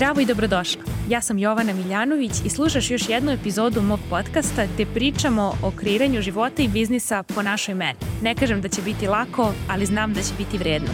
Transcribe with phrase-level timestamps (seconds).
[0.00, 0.82] Zdravo i dobrodošla.
[1.08, 6.22] Ja sam Jovana Miljanović i slušaš još jednu epizodu mog podcasta gde pričamo o kreiranju
[6.22, 7.98] života i biznisa po našoj meni.
[8.22, 10.88] Ne kažem da će biti lako, ali znam da će biti vredno.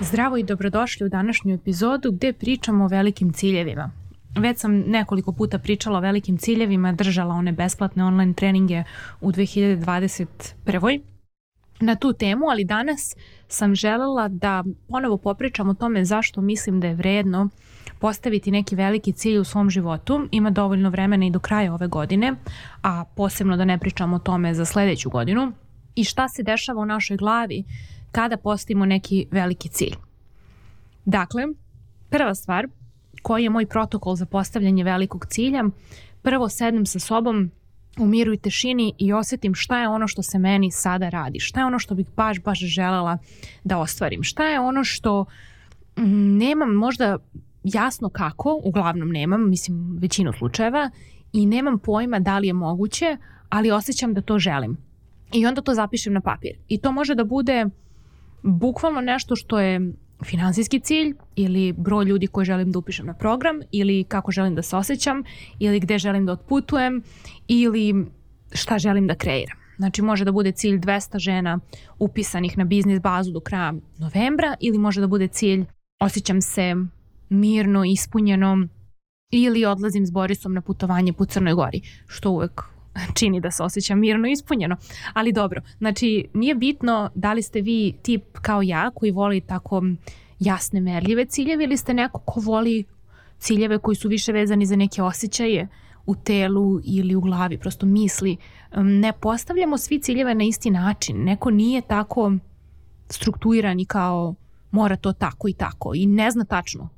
[0.00, 3.90] Zdravo i dobrodošli u današnju epizodu gde pričamo o velikim ciljevima.
[4.38, 8.84] Već sam nekoliko puta pričala o velikim ciljevima, držala one besplatne online treninge
[9.20, 11.00] u 2021.
[11.80, 13.16] na tu temu, ali danas
[13.48, 17.48] sam želela da ponovo popričam o tome zašto mislim da je vredno
[17.98, 20.28] postaviti neki veliki cilj u svom životu.
[20.30, 22.34] Ima dovoljno vremena i do kraja ove godine,
[22.82, 25.52] a posebno da ne pričam o tome za sledeću godinu.
[25.94, 27.64] I šta se dešava u našoj glavi
[28.12, 29.94] kada postavimo neki veliki cilj.
[31.04, 31.42] Dakle,
[32.10, 32.66] prva stvar,
[33.22, 35.64] koji je moj protokol za postavljanje velikog cilja,
[36.22, 37.50] prvo sednem sa sobom
[37.98, 41.60] u miru i tešini i osetim šta je ono što se meni sada radi, šta
[41.60, 43.18] je ono što bih baš, baš želela
[43.64, 45.24] da ostvarim, šta je ono što
[45.96, 47.18] mm, nemam možda
[47.64, 50.90] jasno kako, uglavnom nemam, mislim većinu slučajeva,
[51.32, 53.16] i nemam pojma da li je moguće,
[53.48, 54.76] ali osjećam da to želim.
[55.32, 56.56] I onda to zapišem na papir.
[56.68, 57.66] I to može da bude
[58.42, 59.92] bukvalno nešto što je
[60.24, 64.62] finansijski cilj ili broj ljudi koje želim da upišem na program ili kako želim da
[64.62, 65.22] se osjećam
[65.58, 67.02] ili gde želim da otputujem
[67.48, 68.06] ili
[68.52, 69.58] šta želim da kreiram.
[69.76, 71.58] Znači može da bude cilj 200 žena
[71.98, 75.64] upisanih na biznis bazu do kraja novembra ili može da bude cilj
[76.00, 76.74] osjećam se
[77.28, 78.68] mirno, ispunjeno
[79.30, 82.62] ili odlazim s Borisom na putovanje po Crnoj Gori, što uvek
[83.18, 84.76] čini da se osjeća mirno i ispunjeno.
[85.12, 89.82] Ali dobro, znači nije bitno da li ste vi tip kao ja koji voli tako
[90.38, 92.84] jasne merljive ciljeve ili ste neko ko voli
[93.38, 95.68] ciljeve koji su više vezani za neke osjećaje
[96.06, 98.36] u telu ili u glavi, prosto misli.
[98.76, 101.24] Ne postavljamo svi ciljeve na isti način.
[101.24, 102.32] Neko nije tako
[103.08, 104.34] strukturiran i kao
[104.70, 106.88] mora to tako i tako i ne zna tačno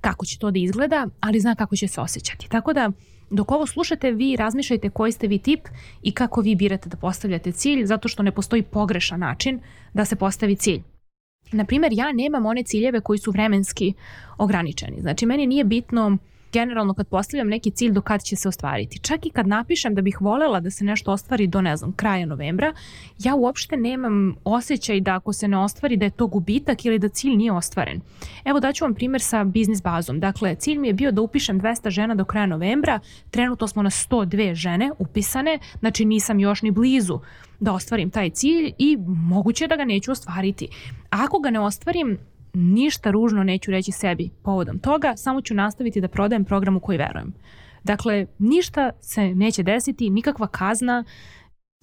[0.00, 2.48] kako će to da izgleda, ali zna kako će se osjećati.
[2.48, 2.90] Tako da
[3.30, 5.68] Dok ovo slušate, vi razmišljajte koji ste vi tip
[6.02, 9.60] i kako vi birate da postavljate cilj, zato što ne postoji pogrešan način
[9.94, 10.82] da se postavi cilj.
[11.52, 13.92] Naprimer, ja nemam one ciljeve koji su vremenski
[14.38, 15.00] ograničeni.
[15.00, 16.18] Znači, meni nije bitno
[16.56, 18.98] generalno kad postavljam neki cilj do kad će se ostvariti.
[18.98, 22.26] Čak i kad napišem da bih volela da se nešto ostvari do, ne znam, kraja
[22.26, 22.72] novembra,
[23.18, 27.08] ja uopšte nemam osjećaj da ako se ne ostvari da je to gubitak ili da
[27.08, 28.00] cilj nije ostvaren.
[28.44, 30.20] Evo daću vam primjer sa biznis bazom.
[30.20, 33.00] Dakle, cilj mi je bio da upišem 200 žena do kraja novembra,
[33.30, 37.20] trenutno smo na 102 žene upisane, znači nisam još ni blizu
[37.60, 40.68] da ostvarim taj cilj i moguće da ga neću ostvariti.
[41.10, 42.18] Ako ga ne ostvarim,
[42.56, 46.98] ništa ružno neću reći sebi povodom toga, samo ću nastaviti da prodajem program u koji
[46.98, 47.34] verujem.
[47.84, 51.04] Dakle, ništa se neće desiti, nikakva kazna,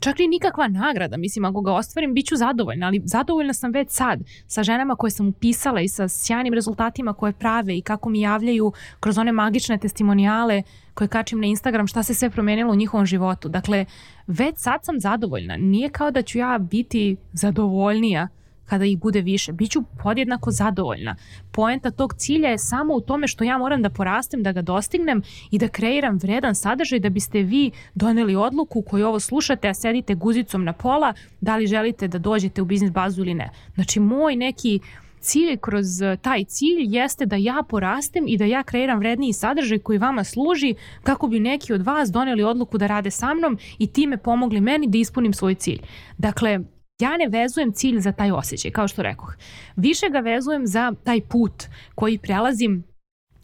[0.01, 3.89] čak i nikakva nagrada, mislim ako ga ostvarim bit ću zadovoljna, ali zadovoljna sam već
[3.89, 8.21] sad sa ženama koje sam upisala i sa sjajnim rezultatima koje prave i kako mi
[8.21, 10.63] javljaju kroz one magične testimonijale
[10.93, 13.49] koje kačim na Instagram šta se sve promenilo u njihovom životu.
[13.49, 13.85] Dakle,
[14.27, 15.57] već sad sam zadovoljna.
[15.57, 18.27] Nije kao da ću ja biti zadovoljnija
[18.65, 19.51] kada ih bude više.
[19.51, 21.15] Biću podjednako zadovoljna.
[21.51, 25.21] Poenta tog cilja je samo u tome što ja moram da porastem, da ga dostignem
[25.51, 30.15] i da kreiram vredan sadržaj da biste vi doneli odluku koju ovo slušate, a sedite
[30.15, 33.49] guzicom na pola, da li želite da dođete u biznis bazu ili ne.
[33.75, 34.79] Znači, moj neki
[35.23, 35.85] cilj kroz
[36.21, 40.75] taj cilj jeste da ja porastem i da ja kreiram vredniji sadržaj koji vama služi
[41.03, 44.87] kako bi neki od vas doneli odluku da rade sa mnom i time pomogli meni
[44.87, 45.79] da ispunim svoj cilj.
[46.17, 46.59] Dakle,
[47.03, 49.35] ja ne vezujem cilj za taj osjećaj, kao što rekoh.
[49.75, 51.63] Više ga vezujem za taj put
[51.95, 52.83] koji prelazim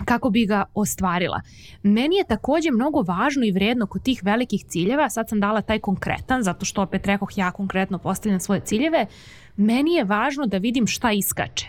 [0.06, 1.42] kako bi ga ostvarila.
[1.84, 5.80] Meni je takođe mnogo važno i vredno kod tih velikih ciljeva, sad sam dala taj
[5.80, 9.06] konkretan, zato što opet rekoh ja konkretno postavljam svoje ciljeve,
[9.56, 11.68] meni je važno da vidim šta iskače.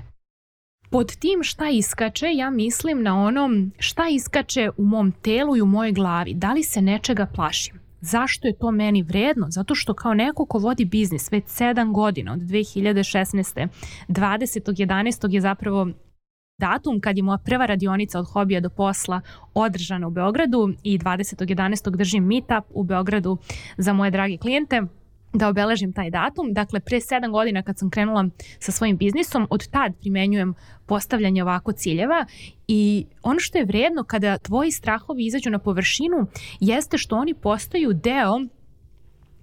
[0.91, 5.67] Pod tim šta iskače, ja mislim na onom šta iskače u mom telu i u
[5.67, 6.34] mojoj glavi.
[6.34, 7.90] Da li se nečega plašim?
[8.00, 9.47] Zašto je to meni vredno?
[9.50, 13.69] Zato što kao neko ko vodi biznis već 7 godina od 2016.
[14.09, 15.34] 20.11.
[15.34, 15.89] je zapravo
[16.59, 19.21] datum kad je moja prva radionica od hobija do posla
[19.54, 21.97] održana u Beogradu i 20.11.
[21.97, 23.39] držim meetup u Beogradu
[23.77, 24.83] za moje drage klijente
[25.32, 26.53] da obeležim taj datum.
[26.53, 28.28] Dakle, pre 7 godina kad sam krenula
[28.59, 30.54] sa svojim biznisom, od tad primenjujem
[30.86, 32.27] postavljanje ovako ciljeva
[32.68, 36.27] i ono što je vredno kada tvoji strahovi izađu na površinu
[36.60, 38.41] jeste što oni postaju deo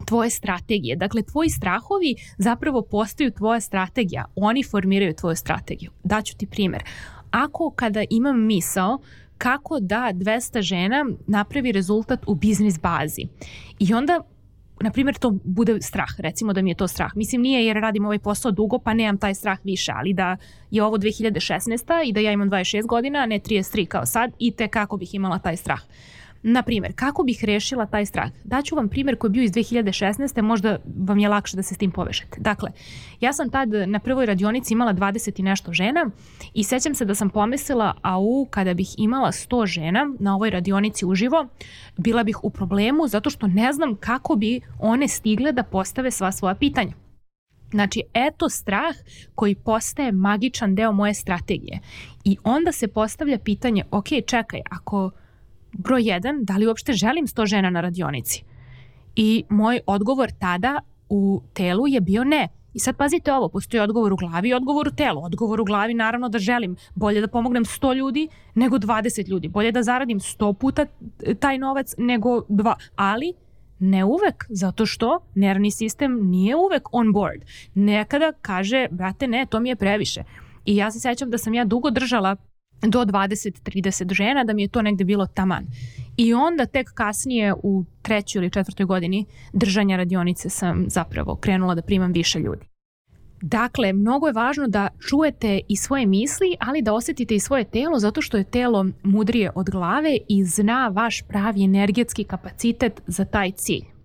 [0.06, 0.96] tvoje strategije.
[0.96, 4.26] Dakle, tvoji strahovi zapravo postaju tvoja strategija.
[4.36, 5.92] Oni formiraju tvoju strategiju.
[6.04, 6.84] Daću ti primer.
[7.32, 9.00] Ako kada imam misao
[9.38, 13.28] kako da 200 žena napravi rezultat u biznis bazi
[13.80, 14.22] i onda
[14.82, 17.16] na primjer, to bude strah, recimo da mi je to strah.
[17.16, 20.38] Mislim, nije jer radim ovaj posao dugo, pa nemam taj strah više, ali da
[20.72, 22.06] je ovo 2016.
[22.06, 25.40] i da ja imam 26 godina, ne 33 kao sad, i te kako bih imala
[25.40, 25.82] taj strah.
[26.50, 28.32] Na primjer, kako bih rešila taj strah?
[28.44, 30.42] Daću vam primjer koji je bio iz 2016.
[30.42, 30.78] Možda
[31.08, 32.38] vam je lakše da se s tim povežete.
[32.40, 32.72] Dakle,
[33.20, 36.10] ja sam tad na prvoj radionici imala 20 i nešto žena
[36.54, 40.50] i sećam se da sam pomislila, a u kada bih imala 100 žena na ovoj
[40.50, 41.48] radionici uživo,
[41.98, 46.32] bila bih u problemu zato što ne znam kako bi one stigle da postave sva
[46.32, 46.94] svoja pitanja.
[47.72, 48.96] Znači, eto strah
[49.36, 51.80] koji postaje magičan deo moje strategije.
[52.24, 55.12] I onda se postavlja pitanje, ok, čekaj, ako
[55.74, 58.44] broj jedan, da li uopšte želim 100 žena na radionici?
[59.16, 60.80] I moj odgovor tada
[61.10, 62.48] u telu je bio ne.
[62.74, 65.24] I sad pazite ovo, postoji odgovor u glavi i odgovor u telu.
[65.24, 69.48] Odgovor u glavi naravno da želim bolje da pomognem 100 ljudi nego 20 ljudi.
[69.48, 70.86] Bolje da zaradim 100 puta
[71.40, 72.76] taj novac nego dva.
[72.96, 73.34] Ali
[73.80, 77.42] ne uvek, zato što nervni sistem nije uvek on board.
[77.74, 80.24] Nekada kaže, brate, ne, to mi je previše.
[80.66, 82.36] I ja se sećam da sam ja dugo držala
[82.82, 85.68] do 20-30 žena, da mi je to negde bilo taman.
[86.18, 91.82] I onda tek kasnije u trećoj ili četvrtoj godini držanja radionice sam zapravo krenula da
[91.82, 92.66] primam više ljudi.
[93.42, 98.00] Dakle, mnogo je važno da čujete i svoje misli, ali da osetite i svoje telo,
[98.00, 103.52] zato što je telo mudrije od glave i zna vaš pravi energetski kapacitet za taj
[103.52, 103.97] cilj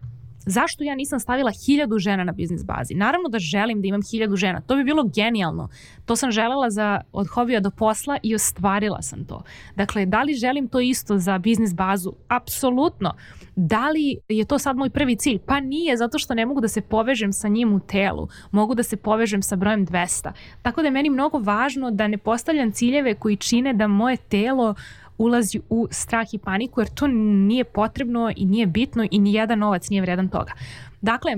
[0.47, 2.95] zašto ja nisam stavila hiljadu žena na biznis bazi?
[2.95, 4.61] Naravno da želim da imam hiljadu žena.
[4.61, 5.69] To bi bilo genijalno.
[6.05, 9.43] To sam želela za, od hobija do posla i ostvarila sam to.
[9.77, 12.13] Dakle, da li želim to isto za biznis bazu?
[12.29, 13.15] Apsolutno.
[13.57, 15.39] Da li je to sad moj prvi cilj?
[15.39, 18.29] Pa nije, zato što ne mogu da se povežem sa njim u telu.
[18.51, 20.33] Mogu da se povežem sa brojem 200.
[20.63, 24.75] Tako da je meni mnogo važno da ne postavljam ciljeve koji čine da moje telo
[25.19, 29.59] ulazi u strah i paniku jer to nije potrebno i nije bitno i ni jedan
[29.59, 30.53] novac nije vredan toga.
[31.01, 31.33] Dakle,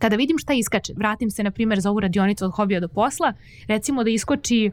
[0.00, 3.32] kada vidim šta iskače, vratim se na primjer za ovu radionicu od hobija do posla,
[3.68, 4.70] recimo da iskoči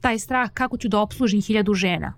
[0.00, 2.14] taj strah kako ću da obslužim hiljadu žena.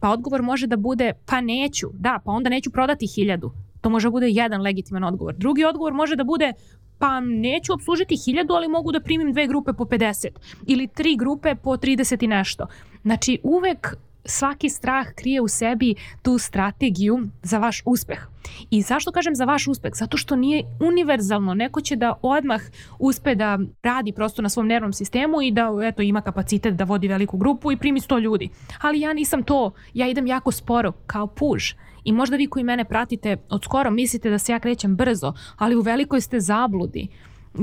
[0.00, 3.52] Pa odgovor može da bude pa neću, da, pa onda neću prodati hiljadu.
[3.80, 5.34] To može da bude jedan legitiman odgovor.
[5.34, 6.52] Drugi odgovor može da bude
[6.98, 10.28] pa neću obslužiti hiljadu, ali mogu da primim dve grupe po 50
[10.66, 12.66] ili tri grupe po 30 i nešto.
[13.02, 18.26] Znači uvek svaki strah krije u sebi tu strategiju za vaš uspeh.
[18.70, 19.92] I zašto kažem za vaš uspeh?
[19.94, 21.54] Zato što nije univerzalno.
[21.54, 22.60] Neko će da odmah
[22.98, 27.08] uspe da radi prosto na svom nervnom sistemu i da eto, ima kapacitet da vodi
[27.08, 28.48] veliku grupu i primi 100 ljudi.
[28.80, 29.72] Ali ja nisam to.
[29.94, 31.72] Ja idem jako sporo, kao puž.
[32.04, 35.76] I možda vi koji mene pratite od skoro mislite da se ja krećem brzo, ali
[35.76, 37.08] u velikoj ste zabludi.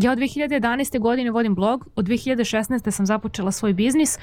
[0.01, 0.99] Ja od 2011.
[0.99, 2.91] godine vodim blog, od 2016.
[2.91, 4.19] sam započela svoj biznis,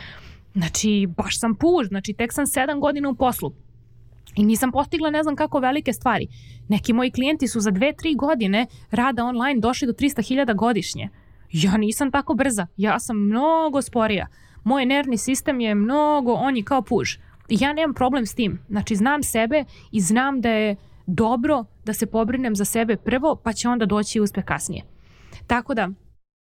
[0.56, 3.53] Znači, baš sam puž, znači tek sam sedam godina u poslu.
[4.37, 6.26] I nisam postigla ne znam kako velike stvari.
[6.69, 11.08] Neki moji klijenti su za dve, tri godine rada online došli do 300.000 godišnje.
[11.53, 14.26] Ja nisam tako brza, ja sam mnogo sporija.
[14.64, 17.17] Moj nervni sistem je mnogo, on je kao puž.
[17.49, 18.58] Ja nemam problem s tim.
[18.69, 20.76] Znači, znam sebe i znam da je
[21.06, 24.82] dobro da se pobrinem za sebe prvo, pa će onda doći uspeh kasnije.
[25.47, 25.91] Tako da,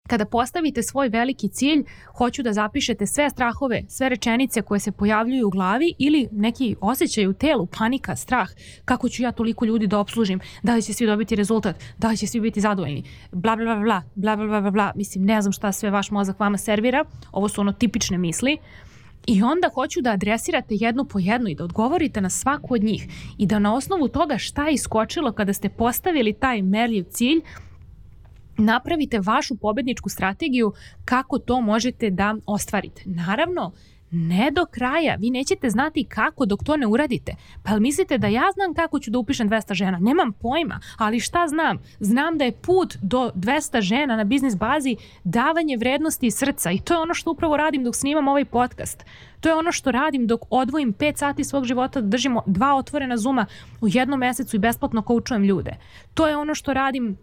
[0.08, 1.84] Kada postavite svoj veliki cilj,
[2.18, 7.28] hoću da zapišete sve strahove, sve rečenice koje se pojavljuju u glavi ili neki osjećaj
[7.28, 8.50] u telu, panika, strah,
[8.86, 12.18] kako ću ja toliko ljudi da obslužim, da li će svi dobiti rezultat, da li
[12.18, 15.52] će svi biti zadovoljni, bla bla bla bla, bla bla bla bla, mislim ne znam
[15.52, 18.58] šta sve vaš mozak vama servira, ovo su ono tipične misli,
[19.28, 23.08] I onda hoću da adresirate jednu po jednu i da odgovorite na svaku od njih
[23.38, 27.42] i da na osnovu toga šta je iskočilo kada ste postavili taj merljiv cilj,
[28.58, 30.74] napravite vašu pobedničku strategiju
[31.06, 33.02] kako to možete da ostvarite.
[33.06, 33.72] Naravno,
[34.16, 35.16] ne do kraja.
[35.20, 37.36] Vi nećete znati kako dok to ne uradite.
[37.64, 40.00] Pa mislite da ja znam kako ću da upišem 200 žena?
[40.02, 41.78] Nemam pojma, ali šta znam?
[42.00, 46.94] Znam da je put do 200 žena na biznis bazi davanje vrednosti srca i to
[46.94, 49.06] je ono što upravo radim dok snimam ovaj podcast.
[49.40, 53.18] To je ono što radim dok odvojim 5 sati svog života da držimo dva otvorena
[53.18, 53.46] zuma
[53.82, 55.78] u jednom mesecu i besplatno koučujem ljude.
[56.14, 57.18] To je ono što radim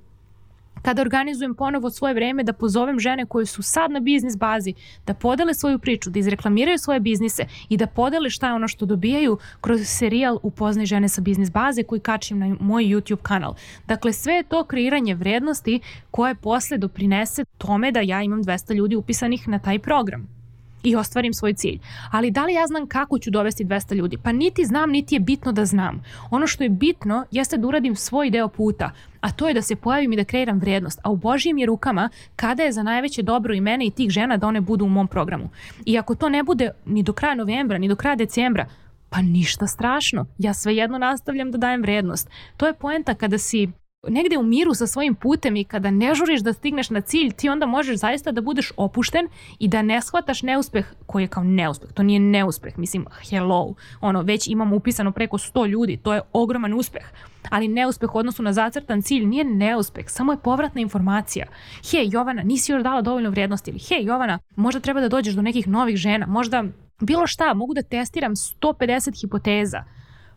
[0.83, 4.75] kada organizujem ponovo svoje vreme da pozovem žene koje su sad na biznis bazi,
[5.07, 8.87] da podele svoju priču, da izreklamiraju svoje biznise i da podele šta je ono što
[8.87, 13.55] dobijaju kroz serijal Upoznaj žene sa biznis baze koji kačim na moj YouTube kanal.
[13.87, 18.97] Dakle, sve je to kreiranje vrednosti koje posle doprinese tome da ja imam 200 ljudi
[18.97, 20.40] upisanih na taj program
[20.83, 21.79] i ostvarim svoj cilj.
[22.11, 24.19] Ali da li ja znam kako ću dovesti 200 ljudi?
[24.23, 26.03] Pa niti znam, niti je bitno da znam.
[26.31, 29.77] Ono što je bitno jeste da uradim svoj deo puta, a to je da se
[29.77, 31.01] pojavim i da kreiram vrednost.
[31.03, 34.37] A u Božijim je rukama kada je za najveće dobro i mene i tih žena
[34.37, 35.51] da one budu u mom programu.
[35.85, 38.67] I ako to ne bude ni do kraja novembra, ni do kraja decembra,
[39.11, 40.27] pa ništa strašno.
[40.39, 42.31] Ja svejedno nastavljam da dajem vrednost.
[42.57, 43.69] To je poenta kada si
[44.09, 47.49] negde u miru sa svojim putem i kada ne žuriš da stigneš na cilj, ti
[47.49, 49.29] onda možeš zaista da budeš opušten
[49.59, 51.93] i da ne shvataš neuspeh koji je kao neuspeh.
[51.93, 53.75] To nije neuspeh, mislim, hello.
[54.01, 57.05] Ono, već imamo upisano preko 100 ljudi, to je ogroman uspeh.
[57.51, 61.47] Ali neuspeh u odnosu na zacrtan cilj nije neuspeh, samo je povratna informacija.
[61.91, 65.43] Hej, Jovana, nisi još dala dovoljno vrijednosti ili hej, Jovana, možda treba da dođeš do
[65.43, 66.65] nekih novih žena, možda
[67.01, 69.85] bilo šta, mogu da testiram 150 hipoteza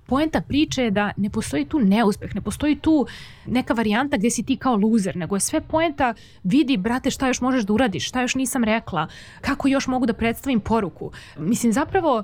[0.06, 3.06] poenta priče je da ne postoji tu neuspeh, ne postoji tu
[3.46, 7.42] neka varijanta gde si ti kao luzer, nego je sve poenta vidi, brate, šta još
[7.42, 9.08] možeš da uradiš, šta još nisam rekla,
[9.42, 11.12] kako još mogu da predstavim poruku.
[11.38, 12.24] Mislim, zapravo,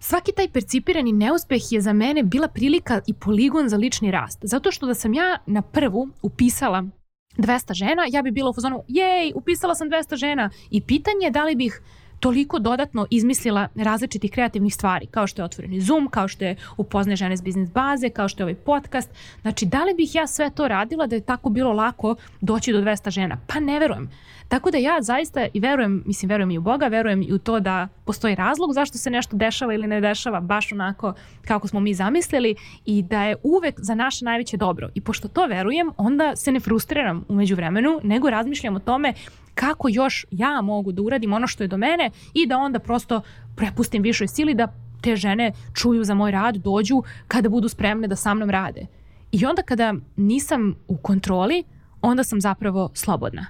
[0.00, 4.38] Svaki taj percipirani neuspeh je za mene bila prilika i poligon za lični rast.
[4.42, 6.84] Zato što da sam ja na prvu upisala
[7.36, 10.50] 200 žena, ja bi bila u fazonu, jej, upisala sam 200 žena.
[10.70, 11.82] I pitanje je da li bih
[12.20, 17.16] toliko dodatno izmislila različitih kreativnih stvari, kao što je otvoreni Zoom, kao što je upozne
[17.16, 19.10] žene s biznis baze, kao što je ovaj podcast.
[19.42, 22.80] Znači, da li bih ja sve to radila da je tako bilo lako doći do
[22.80, 23.38] 200 žena?
[23.46, 24.10] Pa ne verujem.
[24.48, 27.60] Tako da ja zaista i verujem, mislim, verujem i u Boga, verujem i u to
[27.60, 31.12] da postoji razlog zašto se nešto dešava ili ne dešava baš onako
[31.44, 32.54] kako smo mi zamislili
[32.86, 34.88] i da je uvek za naše najveće dobro.
[34.94, 39.14] I pošto to verujem, onda se ne frustriram umeđu vremenu, nego razmišljam o tome
[39.58, 43.20] kako još ja mogu da uradim ono što je do mene i da onda prosto
[43.56, 44.72] prepustim višoj sili da
[45.02, 48.86] te žene čuju za moj rad, dođu kada budu spremne da sa mnom rade.
[49.32, 51.64] I onda kada nisam u kontroli,
[52.00, 53.46] onda sam zapravo slobodna.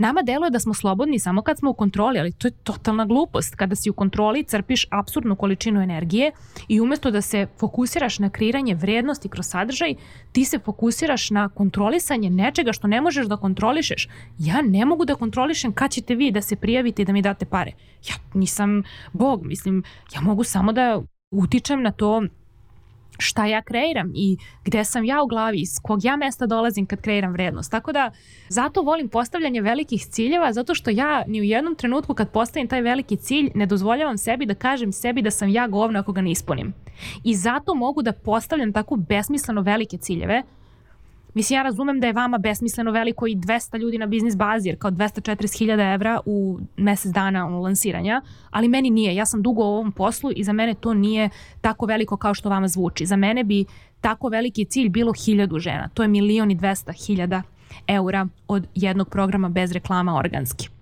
[0.00, 3.54] Nama deluje da smo slobodni samo kad smo u kontroli, ali to je totalna glupost.
[3.54, 6.32] Kada si u kontroli crpiš absurdnu količinu energije
[6.68, 9.94] i umesto da se fokusiraš na kreiranje vrednosti kroz sadržaj,
[10.32, 14.08] ti se fokusiraš na kontrolisanje nečega što ne možeš da kontrolišeš.
[14.38, 17.44] Ja ne mogu da kontrolišem kad ćete vi da se prijavite i da mi date
[17.44, 17.72] pare.
[18.08, 19.82] Ja nisam bog, mislim,
[20.14, 22.22] ja mogu samo da utičem na to
[23.20, 27.00] šta ja kreiram i gde sam ja u glavi, iz kog ja mesta dolazim kad
[27.00, 27.70] kreiram vrednost.
[27.70, 28.10] Tako da
[28.48, 32.80] zato volim postavljanje velikih ciljeva, zato što ja ni u jednom trenutku kad postavim taj
[32.80, 36.30] veliki cilj ne dozvoljavam sebi da kažem sebi da sam ja govno ako ga ne
[36.30, 36.72] ispunim.
[37.24, 40.42] I zato mogu da postavljam tako besmisleno velike ciljeve,
[41.34, 44.78] Mislim, ja razumem da je vama besmisleno veliko i 200 ljudi na biznis bazi, jer
[44.78, 49.14] kao 240.000 evra u mesec dana ono, lansiranja, ali meni nije.
[49.14, 51.28] Ja sam dugo u ovom poslu i za mene to nije
[51.60, 53.06] tako veliko kao što vama zvuči.
[53.06, 53.64] Za mene bi
[54.00, 55.88] tako veliki cilj bilo hiljadu žena.
[55.94, 57.42] To je milion i 200 hiljada
[57.86, 60.79] eura od jednog programa bez reklama organski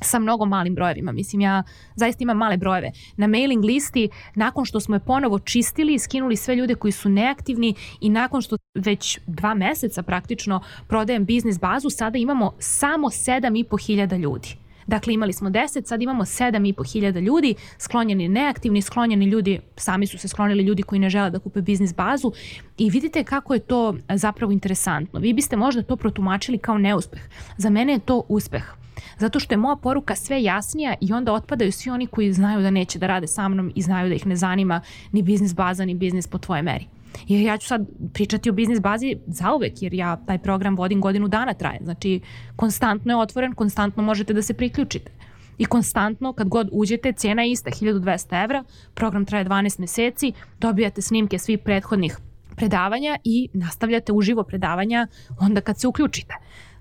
[0.00, 1.12] sa mnogo malim brojevima.
[1.12, 1.62] Mislim, ja
[1.94, 2.90] zaista imam male brojeve.
[3.16, 7.08] Na mailing listi, nakon što smo je ponovo čistili i skinuli sve ljude koji su
[7.08, 13.86] neaktivni i nakon što već dva meseca praktično prodajem biznis bazu, sada imamo samo 7,5
[13.86, 14.65] hiljada ljudi.
[14.86, 20.18] Dakle, imali smo 10, sad imamo 7,5 hiljada ljudi, sklonjeni neaktivni, sklonjeni ljudi, sami su
[20.18, 22.32] se sklonili ljudi koji ne žele da kupe biznis bazu
[22.78, 25.20] i vidite kako je to zapravo interesantno.
[25.20, 27.20] Vi biste možda to protumačili kao neuspeh.
[27.56, 28.76] Za mene je to uspeh
[29.18, 32.70] zato što je moja poruka sve jasnija i onda otpadaju svi oni koji znaju da
[32.70, 34.80] neće da rade sa mnom i znaju da ih ne zanima
[35.12, 36.86] ni biznis baza ni biznis po tvoje meri.
[37.28, 41.28] Jer ja ću sad pričati o biznis bazi zauvek, jer ja taj program vodim godinu
[41.28, 41.78] dana traje.
[41.82, 42.20] Znači,
[42.56, 45.12] konstantno je otvoren, konstantno možete da se priključite.
[45.58, 51.02] I konstantno, kad god uđete, cena je ista, 1200 evra, program traje 12 meseci, dobijate
[51.02, 52.18] snimke svih prethodnih
[52.56, 55.06] predavanja i nastavljate uživo predavanja
[55.40, 56.34] onda kad se uključite.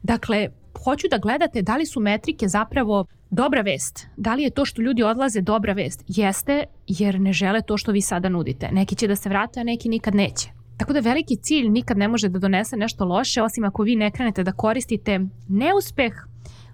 [0.03, 0.49] Dakle,
[0.83, 4.07] hoću da gledate da li su metrike zapravo dobra vest.
[4.17, 6.03] Da li je to što ljudi odlaze dobra vest?
[6.07, 8.69] Jeste, jer ne žele to što vi sada nudite.
[8.71, 10.49] Neki će da se vrate, a neki nikad neće.
[10.77, 14.11] Tako da veliki cilj nikad ne može da donese nešto loše, osim ako vi ne
[14.11, 16.13] krenete da koristite neuspeh,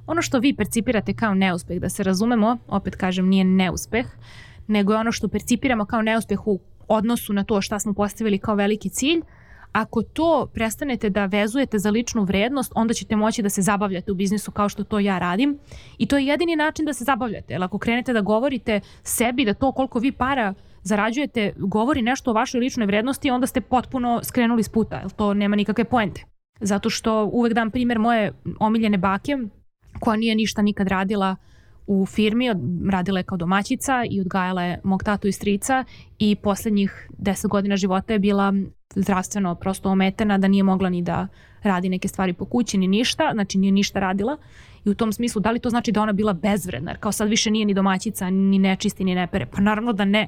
[0.08, 4.06] ono što vi percipirate kao neuspeh, da se razumemo, opet kažem, nije neuspeh,
[4.68, 8.56] nego je ono što percipiramo kao neuspeh u odnosu na to šta smo postavili kao
[8.56, 9.22] veliki cilj,
[9.72, 14.16] Ako to prestanete da vezujete za ličnu vrednost, onda ćete moći da se zabavljate u
[14.16, 15.60] biznisu kao što to ja radim.
[15.98, 17.54] I to je jedini način da se zabavljate.
[17.54, 22.34] Jer ako krenete da govorite sebi da to koliko vi para zarađujete govori nešto o
[22.34, 25.00] vašoj ličnoj vrednosti, onda ste potpuno skrenuli s puta.
[25.00, 26.26] Jer to nema nikakve poente.
[26.62, 29.38] Zato što uvek dam primer moje omiljene bake
[30.00, 31.36] koja nije ništa nikad radila
[31.88, 32.50] u firmi,
[32.92, 35.86] radila je kao domaćica i odgajala je mog tatu i strica
[36.20, 38.54] i poslednjih deset godina života je bila
[38.96, 41.28] zdravstveno prosto ometena, da nije mogla ni da
[41.64, 44.38] radi neke stvari po kući, ni ništa, znači nije ništa radila.
[44.86, 47.52] I u tom smislu, da li to znači da ona bila bezvredna, kao sad više
[47.52, 49.46] nije ni domaćica, ni nečisti, ni nepere?
[49.46, 50.28] Pa naravno da ne.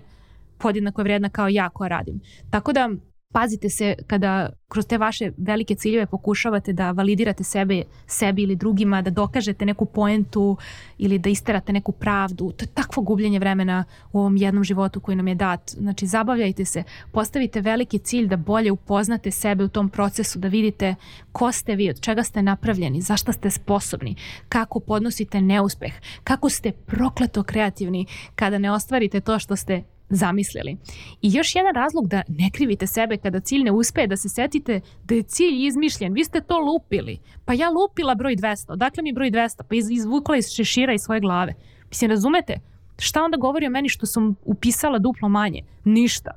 [0.57, 2.21] Podjednako je vredna kao ja koja radim.
[2.49, 2.89] Tako da
[3.33, 9.01] pazite se kada kroz te vaše velike ciljeve pokušavate da validirate sebe, sebi ili drugima,
[9.01, 10.57] da dokažete neku poentu
[10.97, 12.51] ili da isterate neku pravdu.
[12.51, 15.71] To je takvo gubljenje vremena u ovom jednom životu koji nam je dat.
[15.77, 20.95] Znači, zabavljajte se, postavite veliki cilj da bolje upoznate sebe u tom procesu, da vidite
[21.31, 24.15] ko ste vi, od čega ste napravljeni, zašto ste sposobni,
[24.49, 29.83] kako podnosite neuspeh, kako ste prokleto kreativni kada ne ostvarite to što ste
[30.15, 30.77] zamislili.
[31.21, 34.81] I još jedan razlog da ne krivite sebe kada cilj ne uspe, da se setite
[35.03, 36.13] da je cilj izmišljen.
[36.13, 37.19] Vi ste to lupili.
[37.45, 38.75] Pa ja lupila broj 200.
[38.75, 39.63] Dakle mi broj 200?
[39.69, 41.53] Pa izvukla iz šešira iz svoje glave.
[41.89, 42.59] Mislim, razumete?
[42.99, 45.61] Šta onda govori o meni što sam upisala duplo manje?
[45.83, 46.31] Ništa.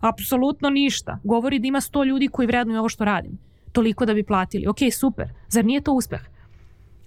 [0.00, 1.18] Apsolutno ništa.
[1.24, 3.38] Govori da ima 100 ljudi koji vrednuju ovo što radim.
[3.72, 4.66] Toliko da bi platili.
[4.66, 5.28] Ok, super.
[5.48, 6.20] Zar nije to uspeh?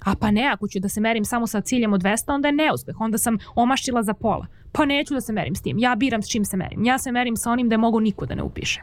[0.06, 2.52] A pa ne, ako ću da se merim samo sa ciljem od 200, onda je
[2.52, 3.02] neuspeh.
[3.02, 4.48] Onda sam omaščila za pola.
[4.72, 5.80] Pa neću da se merim s tim.
[5.80, 6.86] Ja biram s čim se merim.
[6.86, 8.82] Ja se merim sa onim da mogu niko da ne upiše.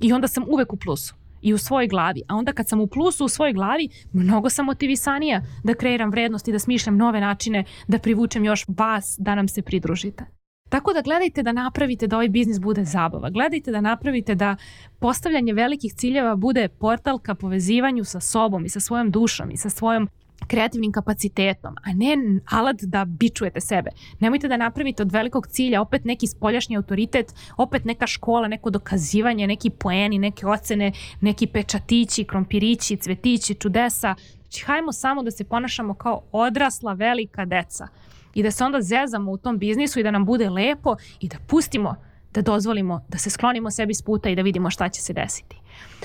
[0.00, 2.22] I onda sam uvek u plusu i u svojoj glavi.
[2.28, 6.48] A onda kad sam u plusu u svojoj glavi, mnogo sam motivisanija da kreiram vrednost
[6.48, 10.24] i da smišljam nove načine da privučem još vas da nam se pridružite.
[10.68, 13.30] Tako da gledajte da napravite da ovaj biznis bude zabava.
[13.30, 14.56] Gledajte da napravite da
[14.98, 19.70] postavljanje velikih ciljeva bude portal ka povezivanju sa sobom i sa svojom dušom i sa
[19.70, 20.08] svojom
[20.46, 23.90] kreativnim kapacitetom, a ne alat da bičujete sebe.
[24.20, 29.46] Nemojte da napravite od velikog cilja opet neki spoljašnji autoritet, opet neka škola, neko dokazivanje,
[29.46, 34.14] neki poeni, neke ocene, neki pečatići, krompirići, cvetići, čudesa.
[34.42, 37.88] Znači, hajmo samo da se ponašamo kao odrasla velika deca
[38.34, 41.36] i da se onda zezamo u tom biznisu i da nam bude lepo i da
[41.46, 41.94] pustimo
[42.34, 45.56] da dozvolimo da se sklonimo sebi s puta i da vidimo šta će se desiti.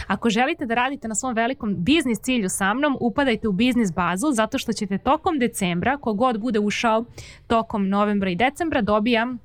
[0.07, 4.31] Ako želite da radite na svom velikom biznis cilju sa mnom, upadajte u biznis bazu
[4.31, 7.05] zato što ćete tokom decembra, kogod bude ušao
[7.47, 9.39] tokom novembra i decembra, dobijam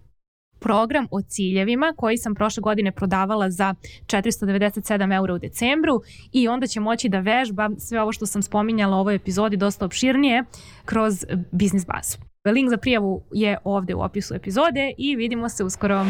[0.60, 3.74] program o ciljevima koji sam prošle godine prodavala za
[4.06, 6.00] 497 eura u decembru
[6.32, 9.84] i onda će moći da vežba sve ovo što sam spominjala u ovoj epizodi dosta
[9.84, 10.44] opširnije
[10.84, 12.33] kroz biznis bazu.
[12.52, 16.06] Link za prijavu je ovde u opisu epizode i vidimo se uskoro.